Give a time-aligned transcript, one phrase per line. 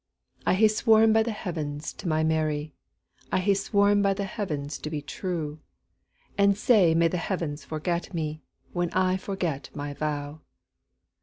[0.47, 4.89] I hae sworn by the Heavens to my Mary,I hae sworn by the Heavens to
[4.89, 5.59] be true;
[6.39, 8.41] And sae may the Heavens forget me,
[8.73, 10.41] When I forget my vow!